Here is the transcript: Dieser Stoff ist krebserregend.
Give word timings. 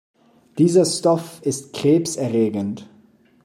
Dieser 0.57 0.83
Stoff 0.83 1.39
ist 1.43 1.73
krebserregend. 1.73 2.89